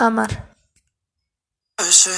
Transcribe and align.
Amar. 0.00 0.30
Ese 1.76 2.16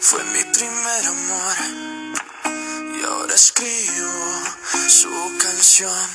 fue 0.00 0.24
mi 0.24 0.42
primer 0.42 1.06
amor 1.06 1.56
y 2.98 3.04
ahora 3.04 3.32
escribo 3.32 4.10
su 4.88 5.38
canción. 5.38 6.08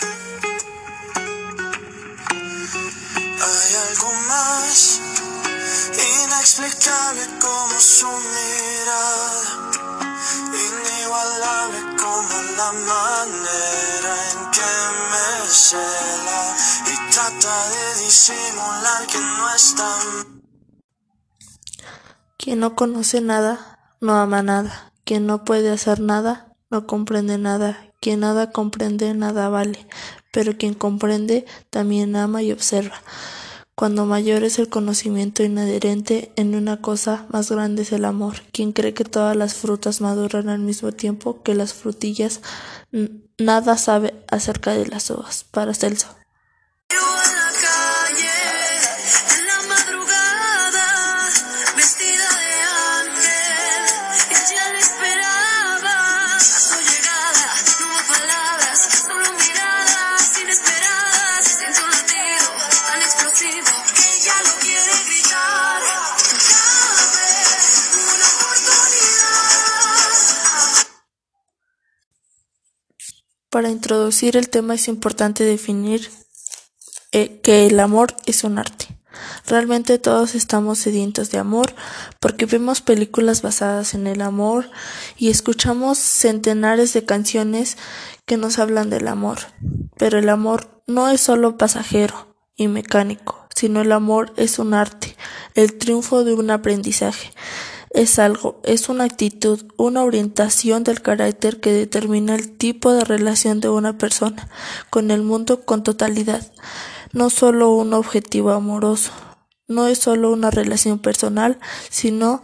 Hay 3.39 3.75
algo 3.87 4.13
más 4.27 4.99
inexplicable 6.25 7.21
como 7.39 7.79
su 7.79 8.07
mirada, 8.07 9.43
inigualable 10.67 11.79
como 11.95 12.41
la 12.57 12.71
manera 12.73 14.13
en 14.31 14.51
que 14.51 14.71
me 15.09 15.49
cela 15.49 16.55
y 16.87 17.11
trata 17.11 17.69
de 17.69 17.90
que 19.07 19.19
no. 19.19 20.41
Quien 22.37 22.59
no 22.59 22.75
conoce 22.75 23.21
nada, 23.21 23.79
no 24.01 24.17
ama 24.17 24.43
nada. 24.43 24.91
Quien 25.05 25.25
no 25.25 25.45
puede 25.45 25.69
hacer 25.69 26.01
nada, 26.01 26.53
no 26.69 26.87
comprende 26.87 27.37
nada. 27.37 27.87
Quien 28.01 28.19
nada 28.19 28.51
comprende, 28.51 29.13
nada 29.13 29.47
vale. 29.47 29.87
Pero 30.33 30.57
quien 30.57 30.73
comprende, 30.73 31.45
también 31.69 32.17
ama 32.17 32.43
y 32.43 32.51
observa. 32.51 33.01
Cuando 33.75 34.05
mayor 34.05 34.43
es 34.43 34.59
el 34.59 34.67
conocimiento 34.67 35.43
inadherente 35.43 36.33
en 36.35 36.53
una 36.53 36.81
cosa, 36.81 37.25
más 37.29 37.49
grande 37.49 37.83
es 37.83 37.93
el 37.93 38.03
amor. 38.03 38.41
Quien 38.51 38.73
cree 38.73 38.93
que 38.93 39.05
todas 39.05 39.37
las 39.37 39.53
frutas 39.53 40.01
maduran 40.01 40.49
al 40.49 40.59
mismo 40.59 40.91
tiempo 40.91 41.41
que 41.43 41.55
las 41.55 41.73
frutillas, 41.73 42.41
nada 43.37 43.77
sabe 43.77 44.25
acerca 44.27 44.71
de 44.71 44.87
las 44.87 45.09
uvas. 45.09 45.45
Para 45.45 45.73
Celso. 45.73 46.20
Para 73.51 73.69
introducir 73.69 74.37
el 74.37 74.49
tema 74.49 74.75
es 74.75 74.87
importante 74.87 75.43
definir 75.43 76.09
eh, 77.11 77.41
que 77.43 77.67
el 77.67 77.81
amor 77.81 78.15
es 78.25 78.45
un 78.45 78.57
arte. 78.57 78.87
Realmente 79.45 79.99
todos 79.99 80.35
estamos 80.35 80.79
sedientos 80.79 81.31
de 81.31 81.37
amor 81.37 81.75
porque 82.21 82.45
vemos 82.45 82.79
películas 82.79 83.41
basadas 83.41 83.93
en 83.93 84.07
el 84.07 84.21
amor 84.21 84.71
y 85.17 85.29
escuchamos 85.29 85.97
centenares 85.97 86.93
de 86.93 87.03
canciones 87.03 87.75
que 88.25 88.37
nos 88.37 88.57
hablan 88.57 88.89
del 88.89 89.09
amor. 89.09 89.39
Pero 89.97 90.17
el 90.17 90.29
amor 90.29 90.81
no 90.87 91.09
es 91.09 91.19
solo 91.19 91.57
pasajero 91.57 92.33
y 92.55 92.69
mecánico, 92.69 93.49
sino 93.53 93.81
el 93.81 93.91
amor 93.91 94.31
es 94.37 94.59
un 94.59 94.73
arte, 94.73 95.17
el 95.55 95.77
triunfo 95.77 96.23
de 96.23 96.35
un 96.35 96.51
aprendizaje. 96.51 97.33
Es 97.93 98.19
algo, 98.19 98.61
es 98.63 98.87
una 98.87 99.03
actitud, 99.03 99.65
una 99.77 100.03
orientación 100.03 100.83
del 100.83 101.01
carácter 101.01 101.59
que 101.59 101.73
determina 101.73 102.35
el 102.35 102.55
tipo 102.57 102.93
de 102.93 103.03
relación 103.03 103.59
de 103.59 103.69
una 103.69 103.97
persona 103.97 104.47
con 104.89 105.11
el 105.11 105.23
mundo 105.23 105.65
con 105.65 105.83
totalidad. 105.83 106.45
No 107.11 107.29
solo 107.29 107.71
un 107.71 107.93
objetivo 107.93 108.51
amoroso, 108.51 109.11
no 109.67 109.87
es 109.87 109.99
solo 109.99 110.31
una 110.31 110.51
relación 110.51 110.99
personal, 110.99 111.59
sino 111.89 112.41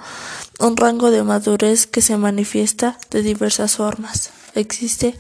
un 0.60 0.76
rango 0.76 1.12
de 1.12 1.24
madurez 1.24 1.88
que 1.88 2.02
se 2.02 2.18
manifiesta 2.18 2.98
de 3.12 3.22
diversas 3.22 3.76
formas. 3.76 4.32
Existe 4.56 5.18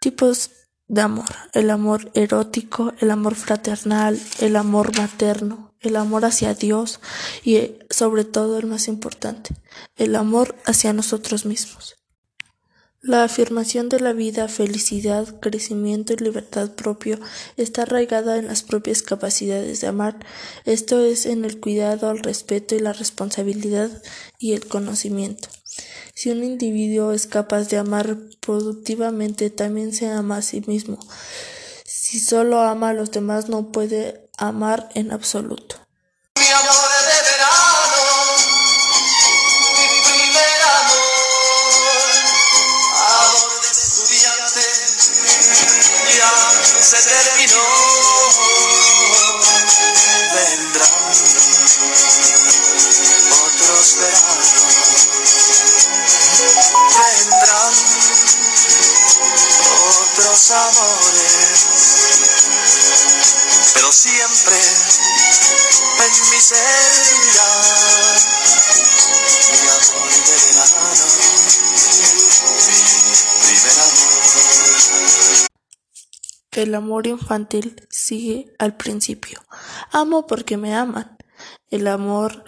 tipos 0.00 0.50
de 0.86 1.02
amor, 1.02 1.26
el 1.52 1.70
amor 1.70 2.10
erótico, 2.14 2.92
el 3.00 3.10
amor 3.10 3.34
fraternal, 3.34 4.20
el 4.40 4.56
amor 4.56 4.96
materno, 4.96 5.67
el 5.80 5.96
amor 5.96 6.24
hacia 6.24 6.54
Dios 6.54 7.00
y 7.42 7.56
eh, 7.56 7.78
sobre 7.90 8.24
todo 8.24 8.58
el 8.58 8.66
más 8.66 8.88
importante, 8.88 9.54
el 9.96 10.16
amor 10.16 10.56
hacia 10.64 10.92
nosotros 10.92 11.46
mismos. 11.46 11.96
La 13.00 13.22
afirmación 13.22 13.88
de 13.88 14.00
la 14.00 14.12
vida, 14.12 14.48
felicidad, 14.48 15.38
crecimiento 15.38 16.14
y 16.14 16.16
libertad 16.16 16.72
propio 16.72 17.20
está 17.56 17.82
arraigada 17.82 18.38
en 18.38 18.48
las 18.48 18.64
propias 18.64 19.02
capacidades 19.02 19.80
de 19.80 19.86
amar, 19.86 20.18
esto 20.64 21.00
es 21.00 21.24
en 21.24 21.44
el 21.44 21.60
cuidado, 21.60 22.10
el 22.10 22.18
respeto 22.18 22.74
y 22.74 22.80
la 22.80 22.92
responsabilidad 22.92 24.02
y 24.36 24.54
el 24.54 24.66
conocimiento. 24.66 25.48
Si 26.12 26.30
un 26.30 26.42
individuo 26.42 27.12
es 27.12 27.28
capaz 27.28 27.68
de 27.68 27.76
amar 27.76 28.18
productivamente, 28.40 29.50
también 29.50 29.92
se 29.92 30.08
ama 30.08 30.38
a 30.38 30.42
sí 30.42 30.62
mismo. 30.66 30.98
Si 32.08 32.20
solo 32.20 32.62
ama 32.62 32.88
a 32.88 32.92
los 32.94 33.10
demás, 33.10 33.50
no 33.50 33.70
puede 33.70 34.30
amar 34.38 34.88
en 34.94 35.12
absoluto. 35.12 35.76
Amor 60.50 61.07
siempre 63.92 64.56
en 66.04 66.30
mi 66.30 66.40
ser 66.40 66.92
mi 67.22 67.30
amor 67.38 68.38
primer 73.42 73.78
amor. 73.80 74.08
El 76.52 76.74
amor 76.74 77.06
infantil 77.06 77.86
sigue 77.88 78.54
al 78.58 78.76
principio. 78.76 79.40
Amo 79.92 80.26
porque 80.26 80.56
me 80.56 80.74
aman. 80.74 81.16
El 81.70 81.86
amor 81.86 82.44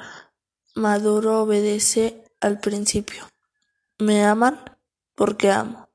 maduro 0.75 1.43
obedece 1.43 2.25
al 2.41 2.59
principio. 2.61 3.29
Me 3.99 4.25
aman 4.25 4.59
porque 5.15 5.51
amo. 5.51 5.89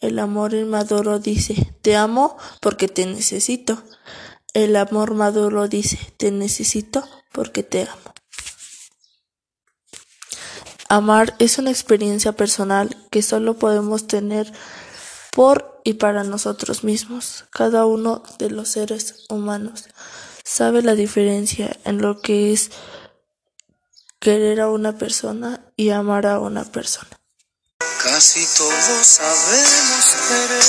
El 0.00 0.18
amor 0.18 0.54
inmaduro 0.54 1.18
dice, 1.18 1.74
te 1.82 1.96
amo 1.96 2.36
porque 2.60 2.88
te 2.88 3.04
necesito. 3.04 3.82
El 4.54 4.76
amor 4.76 5.14
maduro 5.14 5.68
dice, 5.68 5.98
te 6.16 6.30
necesito 6.30 7.08
porque 7.32 7.62
te 7.62 7.82
amo. 7.82 8.14
Amar 10.88 11.34
es 11.38 11.58
una 11.58 11.70
experiencia 11.70 12.32
personal 12.32 12.96
que 13.10 13.22
solo 13.22 13.58
podemos 13.58 14.06
tener 14.06 14.52
por 15.32 15.80
y 15.84 15.94
para 15.94 16.24
nosotros 16.24 16.82
mismos. 16.82 17.44
Cada 17.50 17.84
uno 17.84 18.22
de 18.38 18.50
los 18.50 18.70
seres 18.70 19.26
humanos 19.28 19.84
sabe 20.44 20.82
la 20.82 20.94
diferencia 20.94 21.78
en 21.84 21.98
lo 21.98 22.20
que 22.20 22.52
es 22.52 22.70
querer 24.18 24.60
a 24.60 24.68
una 24.68 24.96
persona 24.96 25.60
y 25.76 25.90
amar 25.90 26.26
a 26.26 26.40
una 26.40 26.64
persona. 26.64 27.10
Casi 28.02 28.46
todos 28.56 29.06
sabemos 29.06 30.16
querer, 30.28 30.64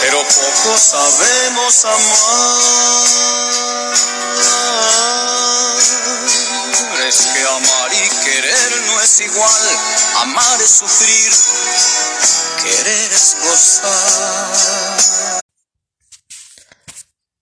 pero 0.00 0.18
poco 0.22 0.78
sabemos 0.78 1.84
amar. 1.84 3.40
Es 7.08 7.26
que 7.34 7.42
amar 7.42 7.92
y 7.92 8.08
querer 8.24 8.70
no 8.86 9.00
es 9.00 9.20
igual, 9.20 9.78
amar 10.18 10.62
es 10.62 10.70
sufrir, 10.70 11.32
querer 12.62 13.12
es 13.12 13.36
gozar. 13.42 15.40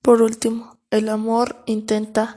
Por 0.00 0.22
último, 0.22 0.78
el 0.90 1.10
amor 1.10 1.62
intenta 1.66 2.36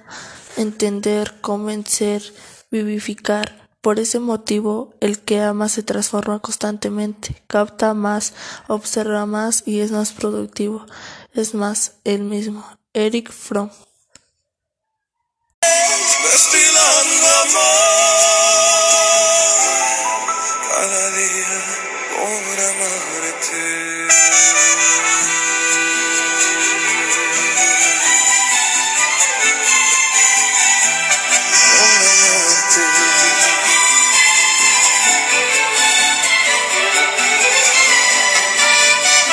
entender, 0.57 1.39
convencer, 1.39 2.33
vivificar. 2.69 3.70
Por 3.81 3.99
ese 3.99 4.19
motivo, 4.19 4.93
el 4.99 5.19
que 5.19 5.41
ama 5.41 5.67
se 5.67 5.81
transforma 5.81 6.39
constantemente, 6.39 7.41
capta 7.47 7.95
más, 7.95 8.33
observa 8.67 9.25
más 9.25 9.63
y 9.65 9.79
es 9.79 9.91
más 9.91 10.11
productivo. 10.11 10.85
Es 11.33 11.55
más, 11.55 11.93
el 12.03 12.21
mismo. 12.21 12.63
Eric 12.93 13.31
Fromm. 13.31 13.71